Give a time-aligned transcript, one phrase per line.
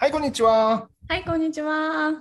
[0.00, 0.88] はい、こんにちは。
[1.08, 2.14] はい、こんにちは。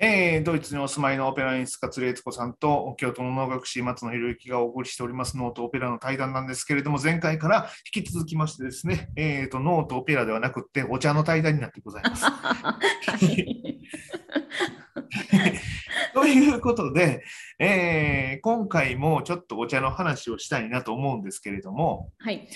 [0.00, 12.26] えー、ドイツにお住まいのオペラ演出家、鶴悦子さんと、京都の能楽師、松野博之がお送りしております、能とオペラの対談なんですけれども、前回から引き続きましてですね、 えーと、能とオペラではなくって、お茶の対談になってございます。
[16.12, 17.22] ということで、
[17.60, 22.48] えー今回もちょっとお茶の話をしたいなと思うんですけれども、はい。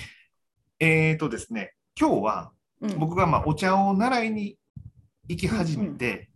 [0.80, 2.59] えーとですね、今日はうん
[2.98, 4.56] 僕がまあお茶を習いに
[5.28, 6.28] 行き始めて。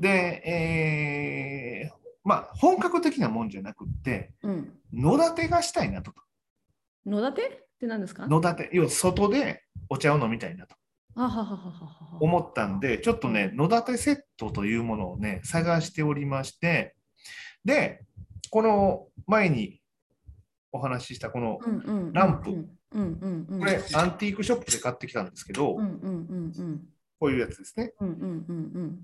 [0.00, 1.94] で、えー
[2.24, 4.72] まあ、本格的なもんじゃなくって、うん。
[4.92, 6.12] 野立てがしたいなと。
[7.06, 7.48] 野立て？
[7.48, 8.26] って何ですか？
[8.26, 10.74] 野立て、要は外でお茶を飲みたいなと。
[12.20, 16.96] 思ったんで、ちょっとね、野立てセットというものをね、探しておりまして、
[17.64, 18.00] で、
[18.50, 19.80] この前に
[20.72, 21.58] お話ししたこの。
[22.12, 23.60] ランプうんうんうん。
[23.60, 26.88] これ、アンティークショップで買ってきたんですけどう、んうんうんうん。
[27.18, 27.92] こういうやつですね。
[28.00, 28.98] うんうんうん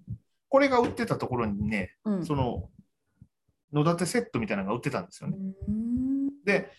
[0.49, 2.15] これが売ってたところにね、うん。
[2.15, 2.27] うん。
[2.27, 2.69] その、
[3.73, 5.37] 野立てセットみたいなのが売ってたんですよね。
[5.69, 6.71] うんで、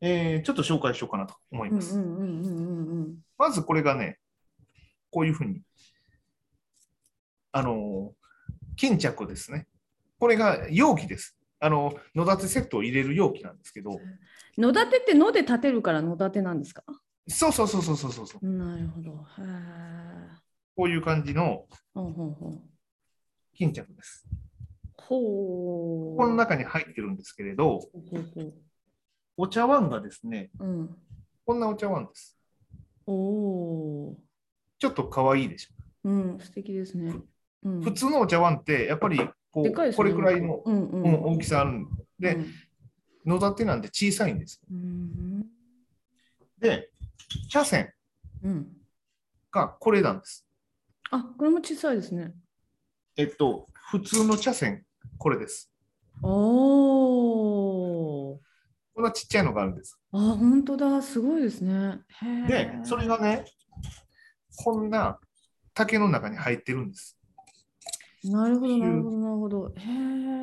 [0.00, 1.96] えーちょっと紹介しようかなと思いうんます。
[1.96, 4.18] うんうんうんうんまずこれがね、
[5.10, 5.62] こういうふうに、
[7.52, 8.20] あのー
[8.76, 9.66] 巾着ですね。
[10.18, 11.36] これが容器です。
[11.58, 14.00] あの、野立てセットを入れる容器なんですけど、
[14.58, 16.82] 野立てって野で立てるから野立てなんですか？
[17.28, 18.48] そうそうそうそうそうそう。
[18.48, 19.24] なるほど。
[20.76, 21.66] こういう感じの。
[23.54, 24.26] 巾着です。
[24.96, 26.16] ほう。
[26.16, 28.54] この中に入ってるんですけれど、ほうほう。
[29.36, 30.96] お茶碗がですね、うん。
[31.44, 32.38] こんなお茶碗です。
[33.06, 34.16] おお
[34.78, 36.08] ちょっと可愛いでしょ。
[36.08, 36.10] ー。
[36.10, 37.14] うん、素敵ですね。
[37.62, 39.18] うん、普通のお茶碗って、やっぱり
[39.50, 41.86] こう、ねこれくらいの、うんうんうん大きさあるん
[42.18, 42.46] で、うん
[43.26, 44.60] 野立てなんで小さいんです。
[44.70, 45.46] うん
[46.58, 46.90] で、
[47.48, 47.90] 茶筅
[48.42, 48.68] うん、
[49.50, 50.46] がこれなんです。
[51.10, 52.34] あこれも小さいですね。
[53.16, 54.82] えっと、普通の茶筅、
[55.18, 55.70] これです。
[56.22, 58.40] おお。
[58.94, 59.98] こんなちっちゃいのがあるんです。
[60.12, 62.00] あ本当だすごいですね。
[62.22, 63.44] へでえ、それがね、
[64.56, 65.18] こんな
[65.72, 67.16] 竹の中に入ってるんです。
[68.24, 69.72] なるほどなるほどなるほど。
[69.76, 70.39] へえ。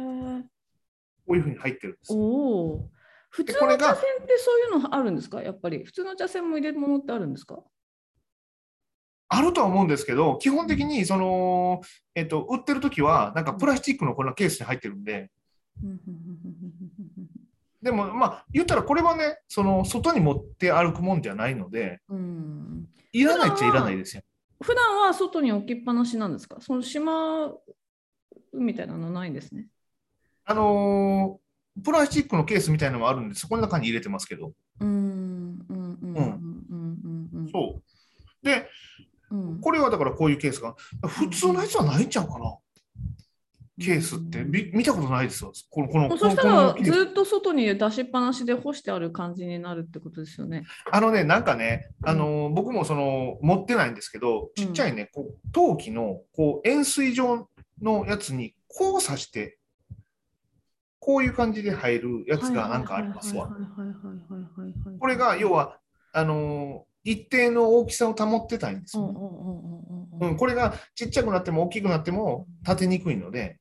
[1.28, 2.14] こういうふうに入ってるんです。
[2.14, 2.18] お。
[2.18, 2.90] お。
[3.30, 3.94] 普通の茶筅
[4.24, 5.44] ってそういうのあるんですか？
[5.44, 5.84] やっぱり。
[5.84, 7.60] 普通の茶筅も入れるものってあるんですか？
[9.28, 11.82] あるとは思うんですけど、基本的にその、
[12.16, 15.30] えっと、売ってるときは、なんかプラスチックのこんなケースに入ってるんで、
[17.82, 22.18] でも、まあ、言ったらこれはね、その外に持って歩くもんじゃないので、うん。
[22.18, 24.22] うんいらないっちゃいらないですよ。
[24.62, 26.58] 普段は外に置きっぱなしなんですか？
[26.60, 27.52] その島
[28.54, 29.68] みたいなのないんですね。
[30.48, 31.48] あのー
[31.84, 38.46] プラスチックのケースみたいなのもあるんで、そこの中に入れてますけど、うんうんうんうんうんうんうんそう。
[38.46, 38.68] で、
[39.30, 40.76] うんこれはだからこういうケースが、
[41.06, 42.58] 普通のやつはないんちゃうかな、
[43.80, 44.44] ケースって。
[44.44, 45.54] み見たことないですよ。
[45.70, 50.64] このこのそしたらずっと外に出しっぱなしで干してある感じになるってことですよね。
[50.92, 57.48] あのね、なんかね、あのー僕もその持ってないんですけど、ちっちゃいね、こう陶器のこう円錐状
[57.84, 59.60] のやつにこう刺して、
[61.08, 63.50] こういう感じで入るやつがなんかありますわ。
[65.00, 65.78] これが要は
[66.12, 73.60] あのー一定の大きさを保ってたいんですよね、うんこれがちっちゃくなっても大きくなっても立てにくいので。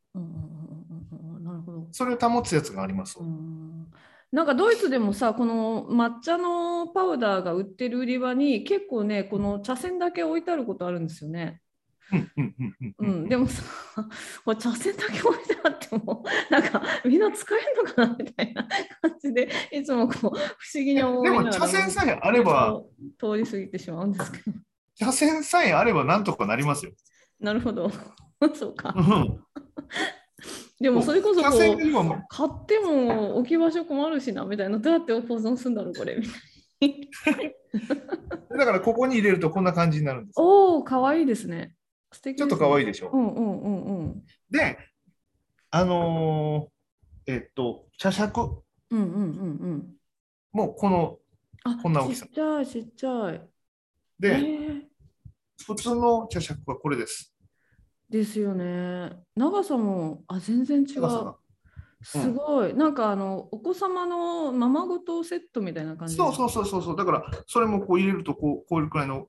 [1.93, 3.21] それを保つやつがあります。
[3.21, 3.87] うん
[4.33, 11.61] なんかドイツでもさこの抹茶のパウダーが売ってる売り場に結構ねこの茶筅だけ置いてあることあるんですよね。
[12.13, 13.63] うんうんうんうんううんん、でもさ
[14.45, 18.69] これ茶筅だけ置いてあっても なんかみんな使えるのかなみたいな
[19.03, 22.81] 感じでいつもこう不思議に思いでもながら茶筅さえあれば、
[23.19, 24.57] 通り過ぎてしまうんですけど。
[24.95, 26.93] 茶筅さえあればなんとかなりますよ。
[27.41, 27.91] なるほど。
[28.55, 28.95] そうか。
[28.97, 29.41] うん。
[30.81, 31.61] でもそれこそ茶こう。
[32.29, 36.17] 買っても置き場所困るしなみたいなどうやって保存するんだろうこれ
[36.81, 37.57] みたい
[38.51, 40.37] なだからここに入れるとこんな感じになるんです。
[40.39, 41.73] おおかわいいですね
[42.17, 43.11] 素敵ちょっと可愛いででしょ？
[43.13, 44.79] うんうんうんうんで、
[45.71, 48.63] あのーえっと、茶杓？
[48.91, 49.23] うんうんうんう
[49.75, 49.97] ん
[50.53, 51.19] もこの、
[51.65, 53.41] あこんな大きさちっちゃいちっちゃい
[54.19, 54.83] で、えー
[55.67, 57.35] 普通の茶杓はこれです。
[58.11, 59.11] ですよね。
[59.35, 61.35] 長さもあ全然違う。
[62.03, 62.75] すごい。
[62.75, 66.15] なんかあのお子様のままごとセットみたいな感じ。
[66.15, 66.97] そうそうそうそうそう。
[66.97, 69.29] だから、それもこう入れるとこう、こういうくらいの、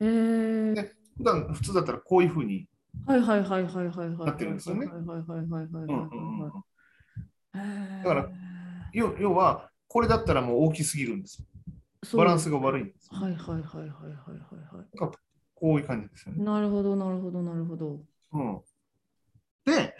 [0.00, 0.92] えー、ね
[1.22, 2.66] 普段普通だったらこういうふうに
[3.06, 4.26] はいはいはいはいはいはい。
[4.26, 4.86] なってるんですよね。
[4.86, 4.92] だ
[8.04, 8.28] から
[8.92, 11.46] 要要は、これだったらもう大きすぎるんですよ。
[12.18, 13.08] バランスが悪いんです。
[13.12, 15.16] はいはいはいはいはいはいはい。
[15.54, 16.44] こういう感じですよね。
[16.44, 18.00] なるほど、なるほど、なるほど。
[18.32, 18.60] うん、
[19.64, 19.94] で、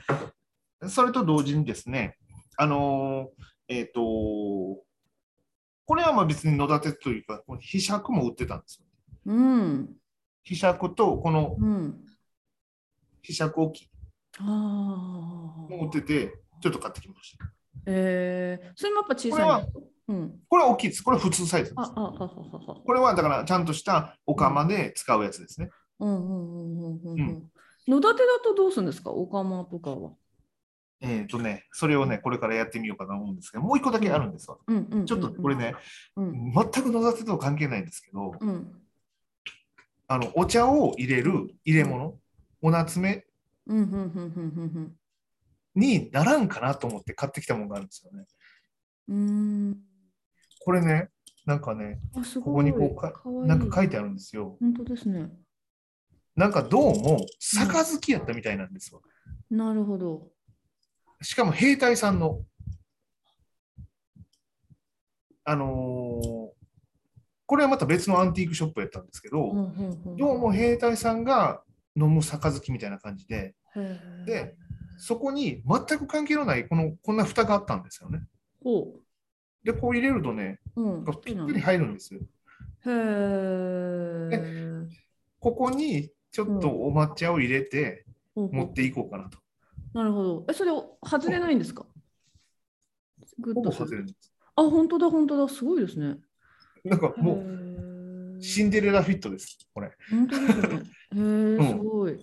[0.89, 2.19] それと同時にですね、
[2.57, 3.31] あの
[3.69, 8.87] えっ、と、これはまあ別に野立てというか、この被釈も売ってたんですよ。
[9.27, 10.02] うん。
[10.43, 12.05] 被釈とこのうん。
[13.23, 13.91] 被釈置き
[14.39, 14.45] ああ。
[14.45, 17.45] も売ってて、ちょっと買ってきました。
[17.87, 19.69] えー、それもやっぱ小さいの？
[20.09, 20.41] うん。
[20.49, 21.03] これは大きいです。
[21.03, 21.75] これは普通サイズです。
[21.79, 22.81] あ、あ、はははは。
[22.85, 25.71] これはだからちゃんとしたお釜で使うやつですね。
[26.01, 27.51] うんうんうんうんうんううんん。
[27.87, 29.11] 野立てだとどうするんですか？
[29.11, 30.13] お釜とかは。
[31.01, 34.57] えっ、とね、それをね、これからやってみようかなと思うんですけど、もう一個だけあるんですわ。
[35.05, 35.75] ちょっとこれね、
[36.17, 36.53] うん。
[36.53, 38.82] 全く野立てとは関係ないんですけど、うん。
[40.13, 42.19] あのお茶を入れる入れ物、
[42.61, 43.25] お夏目
[43.67, 44.93] うんうんうんうん
[45.75, 48.27] にならんかなと思って買ってきたものがあるんですよね。
[49.09, 49.79] うん。
[50.61, 51.09] これね、
[51.47, 51.99] なんかね。
[52.45, 53.23] ここにこうか。
[53.47, 54.59] なんか書いてあるんですよ。
[54.61, 55.31] 本当ですね。
[56.37, 59.01] なんかどうも、杯やったみたいなんですわ。
[59.51, 60.31] なるほど。
[61.23, 62.43] しかも兵隊さんの、
[65.45, 66.42] あのー
[67.53, 71.63] これはまた別のアンティークショップやったんですけど、うんうんうんどうも兵隊さんが
[71.95, 73.55] 飲む杯みたいな感じで、
[74.25, 74.57] で、
[74.97, 78.23] そこに全く関係のないこのこんな蓋があったんですよね。
[78.65, 78.95] ほ
[79.65, 80.83] で、こう入れるとね、う。
[80.83, 81.05] うん。
[81.23, 82.21] ぴったり入るんですよ。
[82.87, 82.91] へ
[84.33, 84.89] え。
[85.39, 89.37] ここにちょっとお抹茶を入れて持っていこうかなと。
[89.93, 90.47] なるほど。
[90.49, 90.71] え、それ
[91.05, 91.85] 外れないんですか？
[93.41, 93.71] グッと。
[93.71, 94.33] 外れるんです。
[94.57, 95.53] あ、本当だ、本当だ。
[95.53, 96.17] すごいですね。
[96.85, 99.59] なんかもううシンデレラフィットです。
[99.73, 99.93] これ。
[100.11, 100.67] 本当ですね。
[100.67, 100.79] へ
[101.65, 102.19] え、すごい。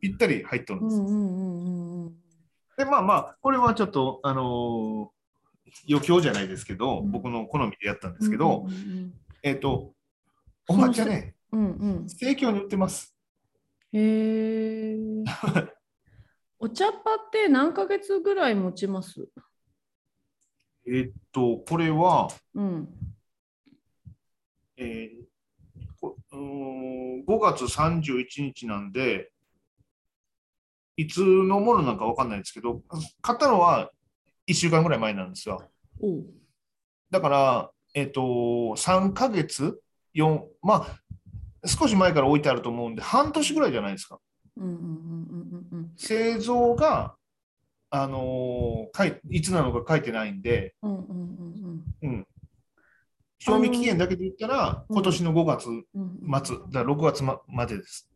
[0.00, 1.00] ぴったり入っとるんです。
[1.00, 1.68] うんうんうんう
[2.02, 2.14] んうん。
[2.76, 5.16] で、まあまあ、これはちょっと、あのー
[5.90, 9.12] 余興じゃないですけど、うん僕の好みでやったんですけど、うんうん
[9.42, 9.94] えっ、と、
[10.68, 12.08] お抹茶ね、うんうん。
[12.08, 13.14] 生協に売ってます。
[13.92, 14.96] へえ。
[16.58, 19.28] お茶っ葉って何ヶ月ぐらい持ちます？
[20.86, 22.88] えっ、と、これは、うん。
[24.76, 25.26] えー
[26.00, 29.30] こうーん5月31日なんで、
[30.96, 32.82] いつのものなんかわかんないですけど、
[33.20, 33.90] 買ったのは
[34.46, 35.68] 1週間ぐらい前なんですよ。
[37.10, 39.80] だから、えっ、と、3ヶ月、
[40.14, 44.18] 4、まあ、少し前から置いてあると思うんで、半年ぐらいじゃないですか。
[44.56, 45.92] うんうんうんうんうんうん。
[45.96, 47.16] 製造が、
[47.90, 50.74] あのー書いいつなのか書いてないんで、
[52.02, 52.26] うん、
[53.46, 55.64] 賞味期限だけで言ったら、うん今年の5月。
[55.64, 58.08] 末、だから6月ままでです。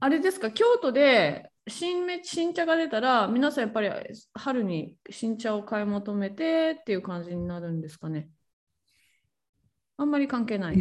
[0.00, 3.90] あれですか、京都で新め新茶が出たら、皆さんやっぱり
[4.34, 8.28] 春に新茶を買い求めてっていう感じになるんですかね？
[9.96, 10.78] あんまり関係ない。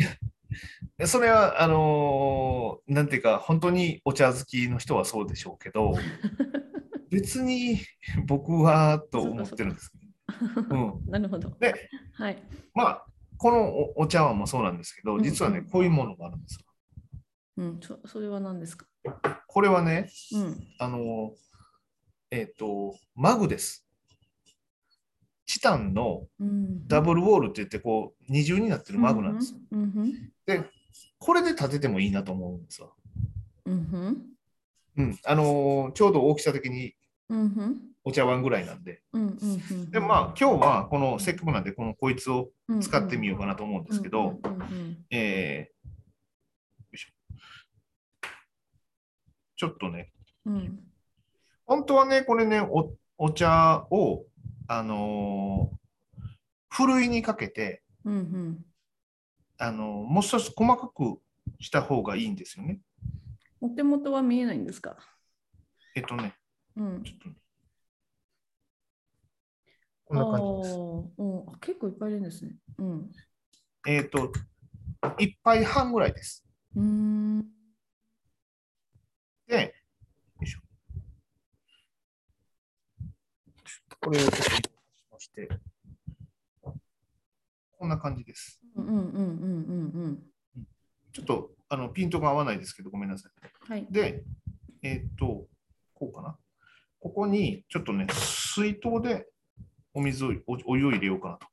[0.97, 5.93] でそれは、あのーなんていうか、本当にお茶好きの人はそうでしょうけど、
[7.09, 7.79] 別に
[8.25, 9.91] 僕はと思ってるんです
[11.07, 11.50] なるほど。
[11.59, 12.38] で、はい。
[12.73, 13.05] まあ、
[13.38, 16.66] このおお茶碗もそうなんですけど、実はね、うんうんこういうものがあるんですよ。
[17.57, 18.86] うん、そそれは何ですか？
[19.48, 20.68] これはね、うん。
[20.80, 21.31] あのー
[22.30, 23.88] えっ、と、マグです。
[25.45, 29.60] チタンのうん、ダブルウォールって言って、こう、二重になってるマグなんですよ。
[29.72, 30.66] うんうんで、
[31.19, 32.95] これで立ててもいいなと思うんですよ。
[33.66, 34.25] うんうん
[34.98, 35.20] うん。
[35.25, 36.94] あのーちょうど大きさ的に
[37.29, 39.01] うんうんお茶碗ぐらいなんで。
[39.91, 44.39] でもまあ、今日はこのせっかくなんで、このこいつを使ってみようかなと思うんですけど、
[45.11, 45.69] え
[49.57, 50.13] ちょっとね、
[50.45, 50.79] うん。
[51.65, 54.25] 本当はね、これね、おお茶を、
[54.69, 55.77] あのー
[56.69, 58.65] ふるいにかけて、うんうん。
[59.57, 61.19] あのーもう少し細かく
[61.59, 62.79] した方がいいんですよね。
[63.59, 64.95] お手元は見えないんですか？
[65.95, 66.35] えっとね、
[66.77, 67.03] うん。
[67.03, 67.35] ちょっとね
[70.07, 70.75] こんな感じです。
[71.17, 72.55] うんあ結構いっぱいいるんですね。
[72.77, 73.11] うん。
[73.85, 74.31] えっと、
[75.19, 76.45] 一杯半ぐらいです。
[76.75, 77.45] うーん。
[79.47, 80.61] で、よいしょ。
[83.99, 84.61] これをちょっとし
[85.11, 85.49] まして、
[86.61, 88.61] こんな感じです。
[88.75, 90.23] うんうんうんうんうん
[91.11, 93.31] ちょっとあのピントが合わないですけど、ごめんなさい。
[93.41, 93.75] うん。
[93.75, 93.87] はい。
[93.89, 94.23] で、
[94.83, 95.47] えっと、
[95.93, 96.37] こうかな。
[96.99, 99.27] ここにちょっとね、水筒で
[99.98, 101.48] お水を、おお湯を入れようかなと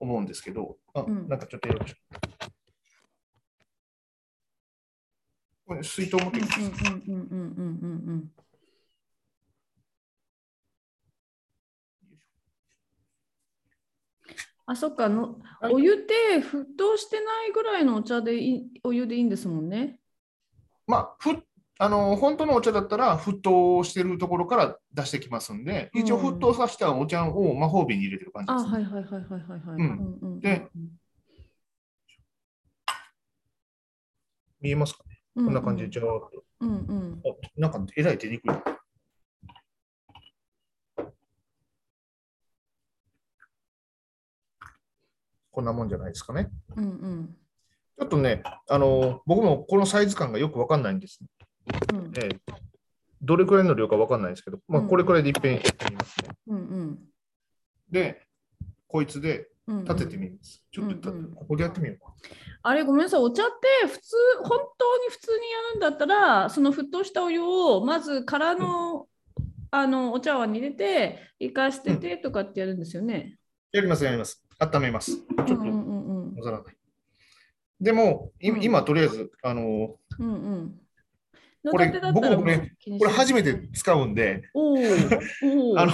[0.00, 1.94] 思うんですけど、あ、うんなんかちょっとやろうちょ
[5.64, 6.60] これ水筒持ってきます。
[6.60, 8.32] うんうんうんうんうんうんうん。
[14.66, 20.00] あ、そっかの、はいお湯って沸騰してないぐらいのお茶でいいお湯でいいんですもんね。
[20.88, 21.30] まあ、ふ
[21.78, 28.72] あの本当のお茶だったら沸騰してるところから出してきますんで、一応沸騰させたお茶を魔法瓶に入れてる感じあ、です、ね。
[28.72, 29.60] はいはいはいはいはいはい。
[29.66, 30.68] うんうんうんで、
[34.60, 35.18] 見えますかね？
[35.34, 36.04] こんな感じで、じゃあ、
[36.60, 37.22] うんうん。
[37.24, 38.50] あなんかえらい出にくい。
[45.50, 46.48] こんなもんじゃないですかね？
[46.76, 47.36] うんうん。
[47.98, 51.18] ちょっとね、あの僕もこのサイズ感がよくわかんないんです、
[51.92, 52.38] うんええ
[53.24, 56.28] どれくらいの量かわかんないんですけど、まあ、うんこれくらいでいっぺんやってみますね。
[56.48, 56.98] うんうん
[57.90, 58.22] で、
[58.88, 59.84] こいつでうんうん。
[59.84, 60.64] 立ててみます。
[60.72, 62.12] ちょっとうんうんここでやってみようか。
[62.62, 63.46] あれごめんなさい、お茶っ
[63.82, 69.08] て普通、本当に普通にやるんだったら、その沸騰したお湯をまず空の,、
[69.70, 73.38] あのお茶碗に入れて、生かしててとかってやるんですよね。
[73.72, 74.44] やります、やります。
[74.58, 75.16] 温めます。
[75.16, 76.34] ちょっとうんうんうん。
[77.80, 80.81] でも、今、とりあえず、あのうんうん。
[81.70, 82.58] これ僕もこれ
[82.98, 84.42] これ初めてて使うんで、
[85.76, 85.92] あの、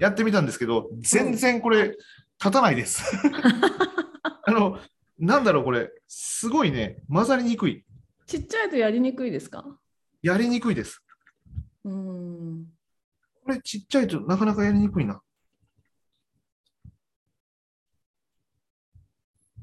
[0.00, 1.90] やってみたんですけど、全然これ、
[2.38, 3.02] 立たないです。
[4.44, 4.78] あの、
[5.18, 7.84] なんだろう、これ、すごいね、混ざりにくい。
[8.26, 9.78] ちっちゃいとやりにくいですか？
[10.22, 11.00] やりにくいです。
[11.84, 12.66] うーん。
[13.44, 15.14] これ、ちっちゃいとなかなかやりにくいな。
[15.14, 15.18] ち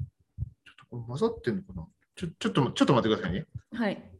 [0.72, 1.86] っとこれ混ざってんのかな？
[2.16, 3.46] ちょちょっと、ちょっと待ってくださいね。
[3.72, 4.13] はい。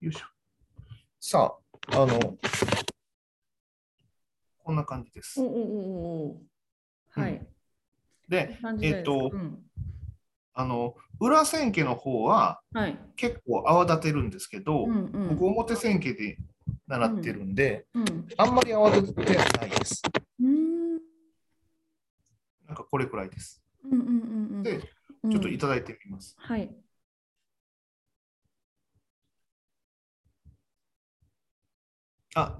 [0.00, 0.26] よいしょ。
[1.20, 1.56] さ
[1.90, 2.38] あ、あの、
[4.58, 5.44] こんな感じですお。
[5.44, 6.42] おお
[7.10, 7.44] はい。
[8.28, 9.58] で、えっとう、ん
[10.54, 12.98] あの、裏千家の方ははい。
[13.16, 16.38] 結構泡立てるんですけど、うんうん僕、表千家で
[16.86, 20.02] 習ってるんで、うんあんまり泡立ててはないです。
[20.40, 20.98] うーん
[22.68, 23.60] なんかこれくらいです。
[23.84, 24.12] うんうんうんう
[24.60, 24.76] んで、
[25.24, 26.36] うんちょっといただいてみます。
[26.38, 26.72] はい。
[32.38, 32.56] あ、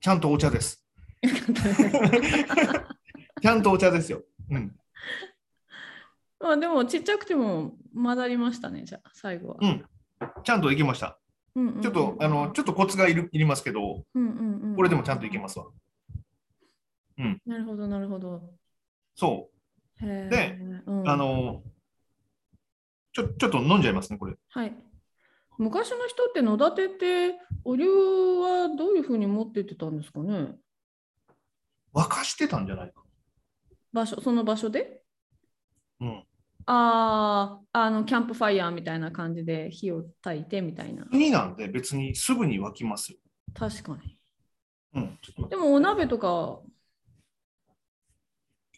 [0.00, 0.84] ちゃんとお茶です。
[3.40, 4.22] ちゃんとお茶ですよ。
[4.50, 4.74] うん。
[6.40, 9.56] まあでもちっちゃくても混ざりましたね、じゃあ最後は。
[9.60, 9.84] うん。
[10.42, 11.18] ちゃんといけました。
[11.54, 15.66] うんうんうんちょっと、あの、ちょっとコツがいるいりますけど、うんうんうんこれでもちゃんといけますわ。
[17.46, 18.42] なるほど、なるほど。
[19.14, 19.48] そ
[20.02, 21.08] へーでうんう。
[21.08, 21.62] あの、
[23.12, 24.34] ちょ、ちょっと飲んじゃいますね、これ。
[24.50, 24.74] はい。
[25.58, 30.54] 昔の人って野立てってお湯はどういうふうに持ってってたんですかね？
[31.94, 33.02] 沸かしてたんじゃないか。
[33.92, 35.02] 場所、その場所で？
[36.00, 36.24] うん。
[36.66, 41.06] ああ、あの、キャンプファイヤーみたいな感じで火を焚いてみたいな。
[41.06, 43.18] 国なんで別にすぐに沸きますよ。
[43.54, 44.18] 確かに。
[44.94, 45.18] うん。
[45.22, 46.60] ちょっと待ってでもお鍋とか、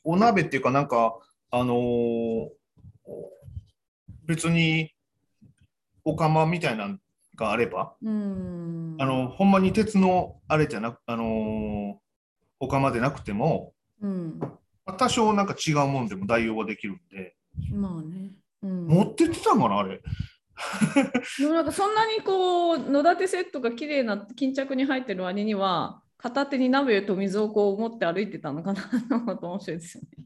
[0.05, 1.19] お鍋っていうか、なんか、
[1.51, 2.49] あのー
[4.25, 4.93] 別に
[6.09, 6.97] お釜みたいなの
[7.37, 8.97] があれば、うーん。
[8.99, 11.95] あの、ほんまに鉄のあれじゃなく、あのー
[12.61, 14.39] お釜でなくても、うん。
[14.41, 14.49] ま
[14.87, 17.37] あ多少なんか違うもんでも代用はできるんで、
[17.71, 18.33] まあね。
[18.63, 20.01] うん、持ってってたんかな、あれ。
[21.39, 30.25] でもなんかそんなにこう野立てセットが綺麗な巾着に入ってる割には片手に鍋と水をこう持って歩いてたのかなと思うと面白いですよね。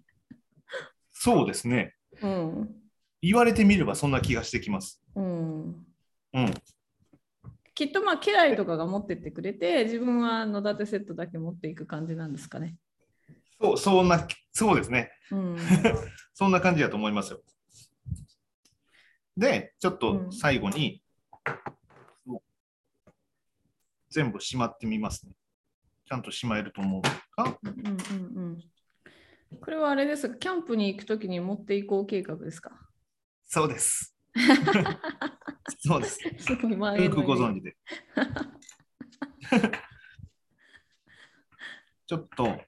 [1.10, 1.94] そうですね。
[2.22, 2.70] うん。
[3.20, 5.01] 言われてみればそんな気がしてきます。
[5.14, 5.86] うん。
[6.34, 6.54] うん。
[7.74, 12.76] きっとまあ家来とかが持ってってくれて自分は野立てセットだけ持っていく感じなんですかね。
[13.60, 15.10] そう、そんな、そうですね。
[15.30, 15.56] うん。
[16.34, 17.40] そんな感じだと思いますよ。
[19.36, 21.02] で、ちょっとうん最後に、
[24.10, 25.32] 全部しまってみますね。
[26.06, 27.58] ちゃんとしまえると思うか？
[27.62, 27.96] うんうんうん
[28.36, 29.58] うん。
[29.58, 30.36] これはあれですか？
[30.36, 32.72] キャンプに行くときに持っていこう計画ですか？
[33.46, 34.11] そうです。
[35.78, 36.18] そうです。
[36.38, 37.76] すごい前よくご存知で。
[42.06, 42.60] ちょっと、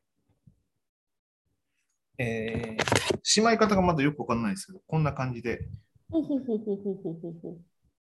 [2.18, 5.68] えー、しまい方がまだよくわかんないですけど、こんな感じで、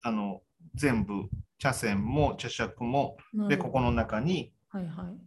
[0.01, 0.41] あの、
[0.75, 5.17] 全部、茶筅も茶杓も、で、ここの中に、はいはい。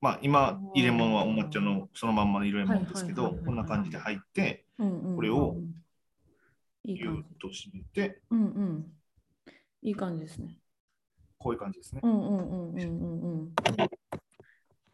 [0.00, 5.56] まあ、今、入れ物はお抹茶のそのまんまの入れ物ですけどこんな感じで入って、うんうんうんこれを
[6.84, 7.28] いいぎゅー感じ。
[7.28, 8.86] っと締めて、うんうん。
[9.82, 10.58] いい感じですね。
[11.38, 12.08] こういう感じですねう。
[12.08, 13.54] んうんうんうんうんうん。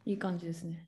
[0.05, 0.87] いい感じですね。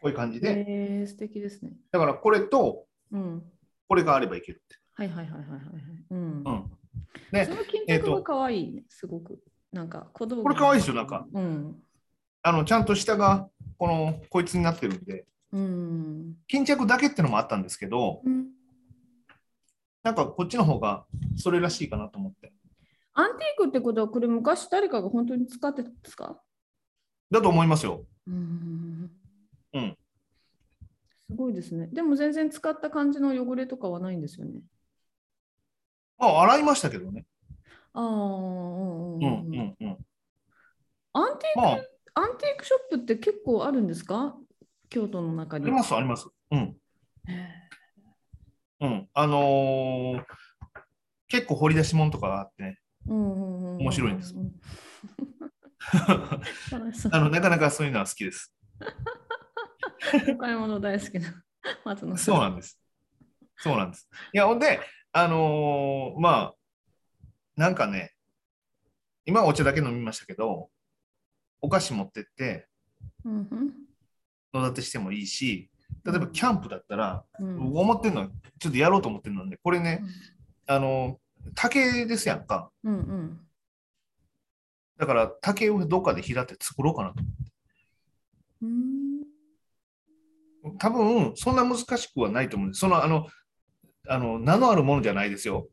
[0.00, 1.72] こういう感じで、えー、素敵ですね。
[1.92, 3.42] だからこれと、うん。
[3.88, 4.76] これがあればいけるって。
[4.94, 5.62] はいはいはいはいはいはい。
[6.10, 6.18] うん。
[6.18, 6.70] うん。
[7.30, 9.38] でそ、の巾えーと着が可愛いね、すごく。
[9.72, 10.42] なんか小道具。
[10.44, 11.26] これ可愛いですよなんか。
[11.32, 11.82] うん。
[12.42, 16.36] あの、ちゃんと下が、この、こいつになってるんで、うん。
[16.46, 18.46] 巾着だけってのもあったんですけど、うん
[20.02, 21.04] なんかこっちの方が
[21.36, 22.52] それらしいかなと思って。
[23.14, 26.40] アンティークってことは、これ昔誰かが本当に使ってたんですか？
[27.30, 28.04] だと思いますよ。
[28.26, 29.10] うん
[29.74, 29.96] うん
[31.30, 31.88] すごいですね。
[31.92, 34.60] でも全然使った感じの汚れとかはないんですよね。
[36.16, 37.26] まあ、洗いましたけどね。
[37.92, 39.98] ああ、うんうんうんうんうんうんうん。
[41.12, 44.36] アンティーク、まあ、アンティークショップって結構あるんですか？
[44.88, 45.66] 京都の中に。
[45.66, 46.28] あります、あります。
[46.50, 46.76] うん。
[48.80, 49.08] へうん。
[49.12, 50.24] あのー
[51.30, 54.52] 結構掘り出し物とかがあって面白いんですうん
[56.72, 58.54] 楽しそうあのなかなかそういうのは好きです。
[60.32, 61.44] お買い物大好きな
[61.84, 62.24] 松野さん。
[62.24, 62.80] そうなんです。
[63.58, 64.08] そうなんです。
[64.32, 64.80] いや、ほんで、
[65.12, 66.54] あのーまあ、
[67.56, 68.14] なんかね、
[69.24, 70.70] 今はお茶だけ飲みましたけど、
[71.60, 72.68] お菓子持ってって、
[74.54, 75.70] 野立てしてもいいし、
[76.04, 78.28] 例えばキャンプだったら、うん僕思ってるのは、
[78.58, 80.02] ちょっとやろうと思ってるので、これね、
[80.66, 82.70] あのー竹ですやんか。
[82.84, 83.40] うんうん
[84.98, 87.22] だから竹をどっかで平って作ろうかなと。
[88.62, 89.22] うん
[90.78, 92.80] 多分そんな難しくはないと思うんです。
[92.80, 93.26] そのあの
[94.08, 95.68] あの名のあるものじゃないですよ。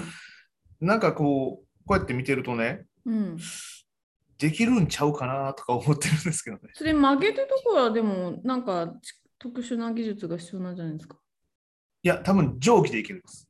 [0.80, 3.36] なんかこう、こうやって見てるとね、うん
[4.38, 6.70] できるんちゃうかなとか思ってるんですけどね。
[6.74, 11.16] それ曲げるところはでもなんかち特殊な技術が必要なんじゃないですか？
[12.02, 13.48] いや、多分蒸気でいけるんです。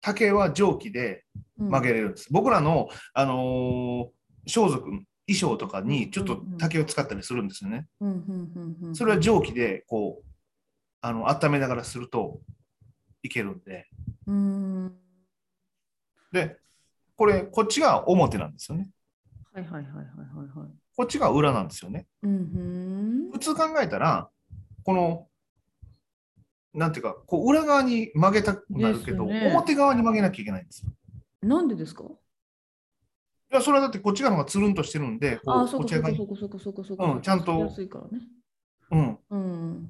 [0.00, 1.24] 竹は蒸気で
[1.56, 2.28] 曲げれるんです。
[2.30, 5.02] 僕らの、あのー装束、衣
[5.34, 7.86] 装とかにちょっと竹を使ったりするんですよね。
[8.00, 8.16] うんうん
[8.80, 10.26] うんうんそれは蒸気でこう、
[11.02, 12.40] あの温めながらすると
[13.22, 13.88] いけるんで。
[14.26, 14.94] うん
[16.32, 16.58] で、
[17.16, 18.88] これ、こっちが表なんですよね。
[19.52, 20.02] はいはいはいはいは
[20.44, 20.68] いはい。
[20.96, 22.06] こっちが裏なんですよね。
[22.22, 24.30] うんうん普通考えたら、
[24.84, 25.28] この、
[26.74, 30.92] なんていうか、こう裏側に曲げたくなるけど、ね表側に曲げなきゃいけないんですよ。
[31.42, 32.04] なんでですか？
[32.04, 36.16] いや、それはだってこっち側の方がつるんとしてるんで、こああ、うそうかこっち側に。
[36.16, 37.04] そうかそうかそうかそうか。
[37.04, 38.24] うんちゃんと安いからね。
[38.90, 39.18] うん。
[39.30, 39.82] うん。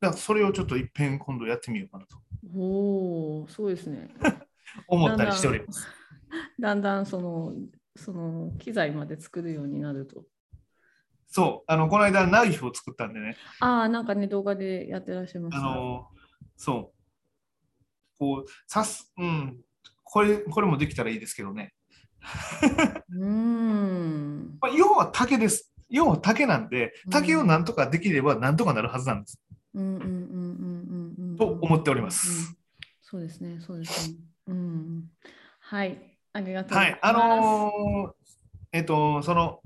[0.00, 2.16] だからそれをちょっといっぺん今度やってみようかなと
[2.56, 4.08] おお、そうですね。
[4.88, 5.86] 思ったりしております。
[6.58, 7.52] だんだんその、
[7.96, 10.24] その機材まで作るようになると。
[11.26, 15.60] そう、あの、この間ナイフを作ったんでね、ああ、なんかね、動画でやってらっしゃいました。
[15.60, 16.08] あの、
[16.56, 17.00] そう、
[18.18, 19.60] こう、さす、うん、
[20.02, 21.72] これ、これもできたらいいですけどね。
[23.10, 24.58] うーん。
[24.60, 25.72] まあ、要は竹です。
[25.88, 29.40] 要は竹なんで、竹をなんとかできればなんとかなるはずなんです。
[29.74, 31.36] うんうんうんうんうんうん。
[31.36, 32.56] と思っておりまうんす。
[33.00, 34.16] そうですね、そうですね。
[34.48, 35.10] うん。
[35.60, 35.98] はい、
[36.32, 36.98] ありがとうごはい。
[37.02, 38.12] あのー
[38.72, 39.60] えっと、その、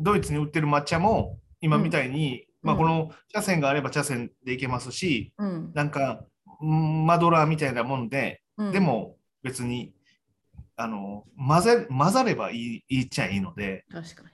[0.00, 6.24] ドイツに売ってる抹茶も、今みたいに、まあ、うんこの茶筅があれば茶筅でいけますし、うんなんか、
[6.60, 9.92] うんマドラーみたいなもんで、うん、でも別に、
[10.76, 14.28] あの、混ぜ、混ざればいい、いいっちゃいいので、確かに。
[14.28, 14.32] う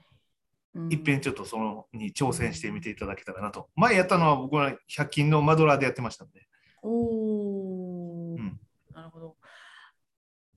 [0.87, 3.69] んいっぺんちょっとそのに挑戦してみていただけたらなと。
[3.75, 6.45] 前やったのは僕は100均のマドラーでやってましたんで。
[6.83, 8.59] おお、うん
[8.93, 9.37] なるほど。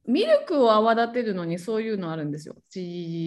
[0.08, 2.56] ミルクを泡立てるのにそういうのあるんですよ。
[2.70, 2.80] ジ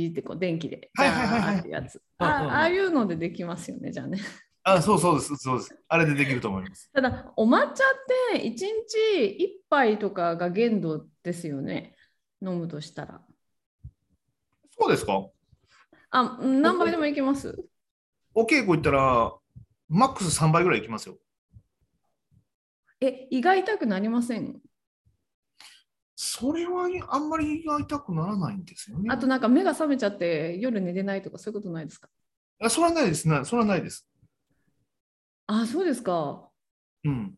[0.10, 0.90] ーってこう電気で。
[0.96, 2.02] はいはいはいはいジャーってやつ。
[2.18, 4.20] あああいうのでできますよね、じゃあね。
[4.64, 5.76] あ、そうそうです、そうです。
[5.88, 6.92] あれでできると思います。
[6.92, 7.76] ただ、お抹茶っ
[8.34, 8.66] て1日
[9.40, 11.96] 1杯とかが限度ですよね。
[12.42, 13.22] 飲むとしたら。
[14.80, 15.28] そうですか？
[16.10, 17.64] あ、うん何杯でもいけます？
[18.34, 19.34] お稽古行ったら、
[19.90, 21.18] マックス3倍ぐらいいきますよ。
[23.00, 24.60] え、胃が痛くなりません？
[26.24, 29.10] それはあんまり痛くならないんですよね。
[29.10, 32.10] あとなんか目が覚めちゃって夜寝れないとかそういうことないですか？
[32.62, 33.44] あそれはないですね。
[33.44, 34.08] それはないです。
[35.48, 36.48] あ、そうですか。
[37.06, 37.34] うん。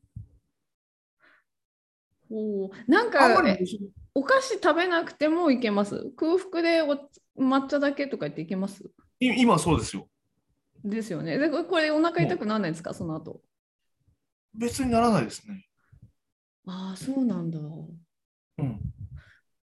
[2.30, 3.42] おーなんか
[4.14, 6.12] お菓子食べなくてもいけます？
[6.18, 6.98] 空腹でお
[7.42, 8.84] 抹茶だけとか言っていけます？
[9.22, 10.10] い今そうですよ。
[10.84, 11.38] ですよね。
[11.38, 12.94] でこれお腹痛くならないですか？
[12.94, 13.40] その後。
[14.54, 15.68] 別にならないですね。
[16.68, 17.60] ああ、そうなんだ。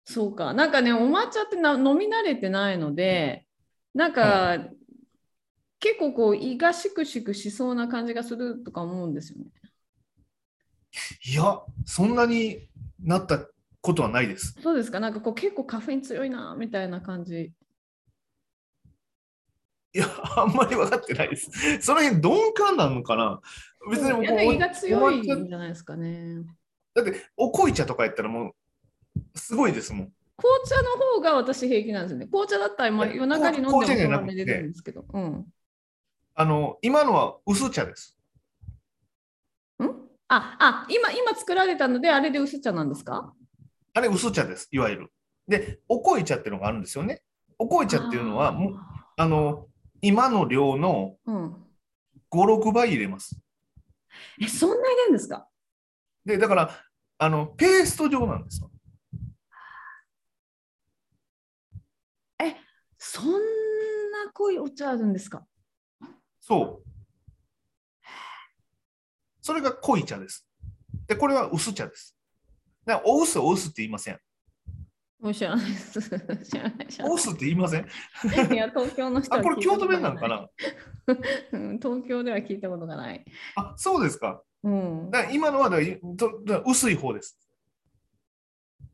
[0.09, 0.15] うん。
[0.15, 0.55] そうか。
[0.55, 3.47] なんかね、お抹茶ってな飲み慣れてないので、
[3.95, 4.59] なんか、
[5.81, 9.45] 結構こう胃がシクシクしそうな感じがするとか思うんですよね。
[11.25, 12.69] いや、そんなに
[12.99, 13.47] なった
[13.81, 14.57] ことはないです。
[14.61, 14.99] そうですか？
[14.99, 17.53] なんかこう結構カフェイン強いなみたいな感じ。
[19.93, 21.51] いや、あんまり分かってないです。
[21.81, 23.41] その辺鈍感なのかな？
[23.89, 26.43] 別にいやこう胃が強いんじゃないですかね。
[26.95, 28.53] だって、お濃い茶とかやったらもう、
[29.35, 30.13] すごいですもん。
[30.37, 32.27] 紅茶の方が私平気なんですよね。
[32.27, 35.05] 紅茶だったらまあえ夜中に飲んでもてるんですけど。
[35.13, 35.47] うん。
[36.35, 38.17] あの、今のは薄茶です。
[39.83, 39.87] ん？
[40.29, 43.35] あ、あ、今、今作られたので、あれで薄茶なんですか？
[43.95, 45.13] あれ薄茶です、いわゆる。
[45.49, 47.23] で、お濃い茶っていうのがあるんですよね。
[47.59, 48.77] お濃い茶っていうのは、もう
[49.17, 49.67] あの
[50.01, 51.57] 今の量のあーうん。
[52.31, 53.41] 5、6倍入れます。
[54.41, 55.49] え、そんな入れるんですか？
[56.25, 56.71] で、だから、
[57.19, 58.71] あのペースト状なんですよ。
[63.11, 63.39] そんな
[64.35, 65.47] 濃いお茶あるんですか？
[66.41, 66.89] そう。
[69.41, 70.47] それが濃い茶です。
[71.07, 72.15] で、これは薄茶です。
[73.07, 74.19] お薄お薄って言いません。
[75.21, 76.03] もう知らないです。
[76.03, 76.19] 知ら
[76.71, 76.87] ない。
[76.87, 77.81] 知らなお薄って言いません？
[77.81, 80.47] いいや、東京の人はあ、これ京都弁なのかな？
[81.53, 83.25] うん東京では聞いたことがない。
[83.57, 84.43] あ、そうですか。
[84.63, 85.11] うん。
[85.11, 85.79] だから今のはだ
[86.19, 87.39] とだ薄い方です。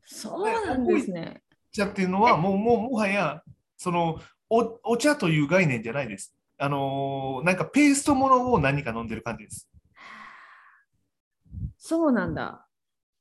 [0.05, 1.43] そうなんですね。
[1.73, 3.43] 茶っていうのはもう、もうもはや、
[3.77, 6.35] そのお、お茶という概念じゃないです。
[6.57, 9.69] あのーなんかペーストものを何か飲んでる感じです。
[11.77, 12.67] そうなんだ。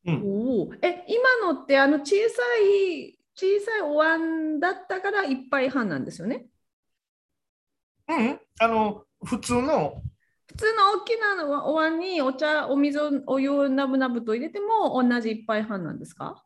[0.06, 0.22] うん。
[0.22, 0.74] おお。
[0.82, 6.46] え、今のってあの小さい小さいお椀だったから一杯半なんですよね？
[8.06, 10.02] うん、あの、普通の、
[10.46, 16.44] 普通の大きなのお椀にお茶、お水を、お湯をなぶなぶと入れても同じ一杯半なんですか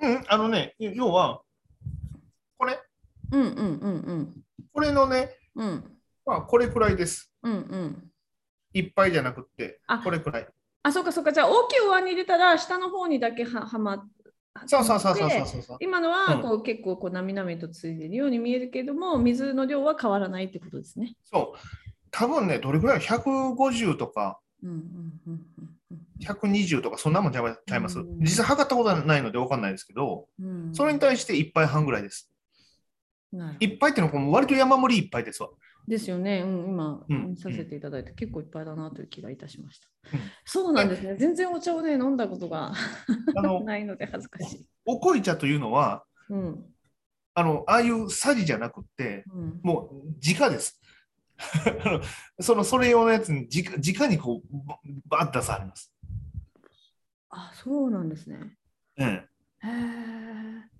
[0.00, 1.44] うん、あのね、要は、こ
[3.32, 4.34] れ、うんうんうん
[4.72, 5.66] これのね、うん。
[5.68, 5.84] うん
[6.24, 7.32] まあ、これくらいです。
[7.42, 8.10] うんうん。
[8.74, 10.48] いっぱいじゃなくってあ、これくらい。
[10.84, 11.32] あ、そうかそうか。
[11.32, 14.30] じゃあ大きいお椀に入れたら下の方にだけははまって。
[14.66, 15.76] そうそうそうそうそうそう。
[15.80, 21.16] 今のはうんこう、結構こうなみなみとついてるように見えるけども、水の量は変わらないってことですね。
[21.24, 21.58] そう。
[22.10, 24.76] 多分ね、どれくらい ?150 とかうんうん
[25.26, 25.46] うん
[25.90, 27.98] うん120とか、そんなもんちゃいちゃいます。
[27.98, 32.31] うん実際測ったことはないので分かんないですけど、うんうんそれに対して1杯半ぐらいです。
[33.32, 35.50] なるほど1杯っていうのは割と山盛り1杯ですわ。
[35.88, 36.42] ですよね。
[36.42, 39.88] うん、今、うん見させていただいて、結構いっぱいだなという気がいたしました。
[40.12, 41.16] うんそうなんですね。
[41.16, 42.72] 全然お茶をね、飲んだことが
[43.64, 44.66] ないので恥ずかしい。
[44.84, 46.64] お濃い茶というのは、うん。
[47.34, 50.80] あの、ああいうさじじゃなくって、うん、もう直です。
[52.40, 55.92] そのそれ用のやつに直直にこうばバーッと出されます。
[57.30, 58.56] あ、そうなんですね。
[58.98, 59.26] うん、へ
[59.64, 60.71] え。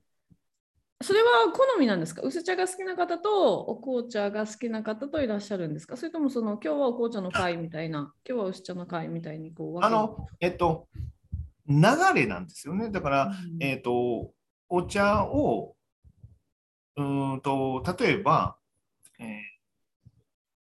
[1.02, 2.22] それは好みなんですか？
[2.22, 5.96] 薄茶が好きな方とお紅茶が好きな方といらっしゃるんですか？
[5.96, 10.88] それともその今日はお紅茶の会みたいな、今日は薄茶の会みたいにこうあの、えっと、
[11.68, 11.76] 流
[12.14, 12.90] れなんですよね。
[12.90, 14.32] だから、うんえっと、
[14.68, 15.76] お茶を、
[16.96, 18.56] うーんと、例えば、
[19.18, 19.26] えー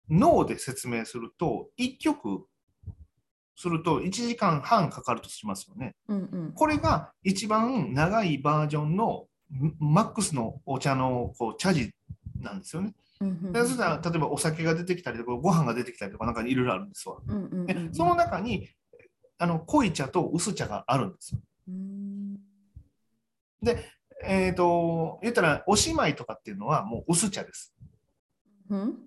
[0.07, 2.45] 脳で説明すると、1曲
[3.55, 5.95] すると1時間半かかるとしますよね。
[6.07, 6.51] うんうん。
[6.53, 9.25] これが一番長いバージョンのん
[9.79, 11.91] マックスのお茶のこう茶事
[12.39, 12.93] なんですよね。
[13.21, 17.17] でそしたら例えばお酒が出てきたりとかご飯が出てきたりとかなんかいろいろあるんですわ。
[17.65, 18.67] でその中に
[19.37, 21.39] あの濃い茶と薄茶があるんですよ。
[21.69, 22.37] うん
[24.23, 27.73] えっ、と言ったらおしまいとかっていうのはもう薄茶です。
[28.69, 28.97] うん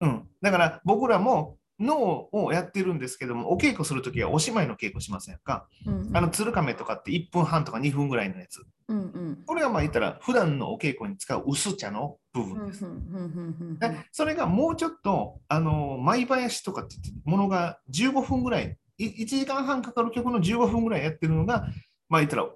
[0.00, 5.66] うん、だから僕らも脳をやってるんですけどもお稽古するときはおしまいの稽古しませんか？
[5.86, 8.64] うんあの鶴亀とかって1分半とか2分ぐらいのやつ。
[8.88, 12.84] うんうんこれがまあ言ったら普段のお稽古に使う薄茶の部うん分です。
[12.84, 21.66] うんうんうんうんでそれがもうちょっと、あの、舞林とかって言ってものが15分ぐらい、い1時間半かかる曲の15分ぐらいやってるのが、
[22.08, 22.46] まあ言ったら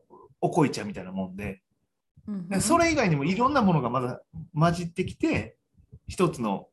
[0.40, 1.60] おこい茶みたいなもんで、
[2.28, 4.20] うんでそれ以外にもいろんなものがまだ
[4.54, 5.56] 混じってきて、
[6.06, 6.68] 一つの、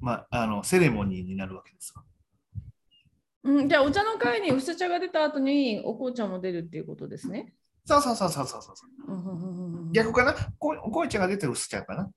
[0.00, 2.04] まあ、あのセレモニーになるわけですわ。
[3.44, 7.54] うん、じゃあお茶の会に薄茶が出た後にお紅茶も出るっていうことですね。
[7.84, 8.72] そうそうそうそうそうそ
[9.08, 9.12] う。
[9.12, 10.34] うんうんうんうんうん逆かな？
[10.58, 12.10] こおこい茶が出て薄茶かな？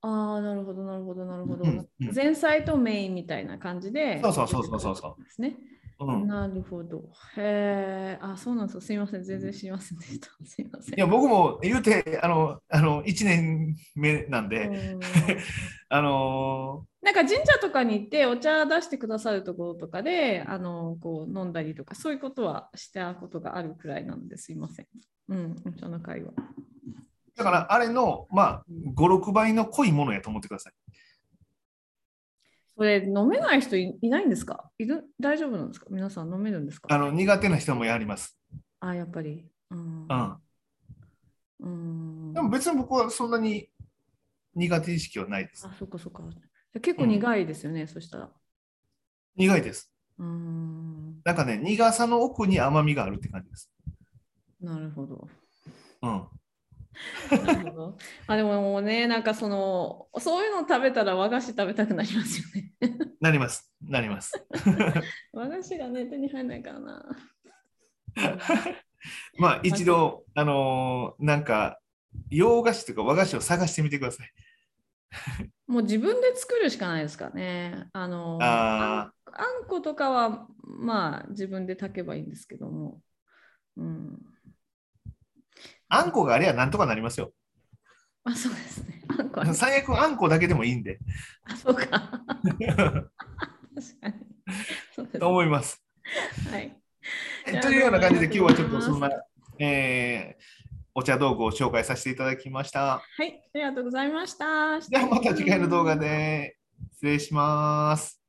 [0.00, 1.64] ああ、なるほど、なるほど、なるほど。
[2.12, 4.20] 前菜とメインみたいな感じで。
[4.20, 5.56] そうそうそうそうそうそうですね。
[6.00, 6.26] うん。
[6.26, 6.98] なるほど。
[7.36, 8.80] へえ、あ、そうなんですよ。
[8.80, 9.22] すみません。
[9.24, 10.28] 全然知りませんでした。
[10.44, 10.94] すみません。
[10.94, 15.00] いや、僕も言うて、あの、あの1年目なんで、うん
[15.90, 24.86] あのなんか神社とかに行ってお茶出してくださるところとかであのこう飲んだりとかそういうことはしたことがあるくらいなのですいません。
[25.28, 26.32] うん、お茶の会は。
[27.36, 30.72] だからあれの、まあ、5、6倍の濃いものやと思ってください。
[32.78, 34.70] それ飲めない人いいないんですか？
[34.78, 35.86] いる大丈夫なんですか？
[35.90, 36.86] 皆さん飲めるんですか？
[36.94, 38.38] あの苦手な人もやります。
[38.78, 39.44] あ、やっぱり。
[39.70, 40.06] うん。
[40.08, 40.36] うん。
[41.60, 41.68] う
[42.30, 43.68] んでも別に僕はそんなに
[44.54, 45.66] 苦手意識はないです。
[45.66, 46.22] あ、そっかそっか。
[46.80, 48.30] 結構苦いですよね、そしたら。
[49.34, 49.92] 苦いです。
[50.16, 51.20] うん。
[51.24, 53.72] なんかね、苦さの奥に甘みがあるって感じです。
[54.60, 55.28] なるほど。
[56.02, 56.22] うん。
[58.26, 62.72] あでももうね、なんかその、そういうの食べたら和菓子食べたくなりますよね。
[63.20, 63.72] なります。
[63.82, 64.32] なります。
[65.32, 67.16] 和菓子がね、手に入らないからな。
[69.38, 71.80] まあ一度、あのーなんか
[72.30, 74.32] 洋菓子とか和菓子を探してみてください。
[75.66, 77.88] もう自分で作るしかないですかね。
[77.92, 83.00] あの、ああんあんことかは、まあ自分で炊けばいいんですけども。
[83.76, 84.18] うん。
[85.88, 87.32] あんこがあればなんとかなりますよ。
[88.24, 89.02] あ、そうですね。
[89.18, 90.98] あんこ最悪あんこだけでもいいんで。
[91.44, 91.86] あ、そうか。
[91.88, 92.20] 確
[92.60, 93.10] か
[94.08, 94.14] に。
[94.94, 95.82] そうですねと思います。
[96.50, 96.76] はい。
[97.62, 99.10] というような感じで今日はちょっとそんな
[99.58, 100.58] えー
[100.98, 103.00] お茶道具を紹介させていただきました。
[103.16, 104.80] はい、ありがとうございました。
[104.80, 106.56] ではまた次回の動画で
[106.94, 108.20] 失礼します。